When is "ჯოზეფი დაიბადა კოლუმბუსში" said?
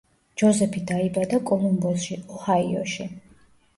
0.41-2.19